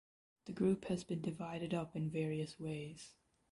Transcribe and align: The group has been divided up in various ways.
The 0.45 0.51
group 0.51 0.85
has 0.85 1.03
been 1.03 1.21
divided 1.21 1.75
up 1.75 1.95
in 1.95 2.09
various 2.09 2.59
ways. 2.59 3.13